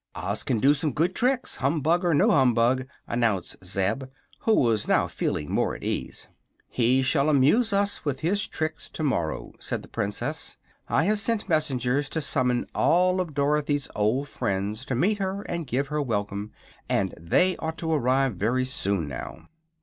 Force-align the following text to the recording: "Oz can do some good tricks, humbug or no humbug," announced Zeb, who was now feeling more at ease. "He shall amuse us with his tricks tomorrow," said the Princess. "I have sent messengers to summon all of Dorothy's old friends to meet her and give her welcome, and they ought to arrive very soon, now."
"Oz 0.15 0.41
can 0.43 0.57
do 0.57 0.73
some 0.73 0.93
good 0.93 1.13
tricks, 1.13 1.57
humbug 1.57 2.03
or 2.03 2.15
no 2.15 2.31
humbug," 2.31 2.87
announced 3.05 3.63
Zeb, 3.63 4.05
who 4.39 4.55
was 4.55 4.87
now 4.87 5.07
feeling 5.07 5.51
more 5.51 5.75
at 5.75 5.83
ease. 5.83 6.27
"He 6.67 7.03
shall 7.03 7.29
amuse 7.29 7.71
us 7.71 8.03
with 8.03 8.21
his 8.21 8.47
tricks 8.47 8.89
tomorrow," 8.89 9.53
said 9.59 9.83
the 9.83 9.87
Princess. 9.87 10.57
"I 10.89 11.03
have 11.03 11.19
sent 11.19 11.47
messengers 11.47 12.09
to 12.09 12.19
summon 12.21 12.65
all 12.73 13.21
of 13.21 13.35
Dorothy's 13.35 13.89
old 13.95 14.27
friends 14.27 14.85
to 14.87 14.95
meet 14.95 15.19
her 15.19 15.43
and 15.43 15.67
give 15.67 15.89
her 15.89 16.01
welcome, 16.01 16.51
and 16.89 17.13
they 17.15 17.55
ought 17.57 17.77
to 17.77 17.93
arrive 17.93 18.33
very 18.35 18.65
soon, 18.65 19.07
now." 19.07 19.49